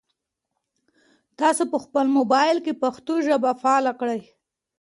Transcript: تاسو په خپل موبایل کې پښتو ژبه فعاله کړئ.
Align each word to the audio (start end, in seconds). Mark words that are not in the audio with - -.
تاسو 1.39 1.63
په 1.71 1.77
خپل 1.83 2.05
موبایل 2.17 2.57
کې 2.65 2.79
پښتو 2.83 3.13
ژبه 3.27 3.51
فعاله 3.61 3.91
کړئ. 3.99 4.21